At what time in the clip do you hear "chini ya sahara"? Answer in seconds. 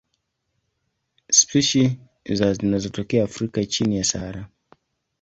3.65-4.47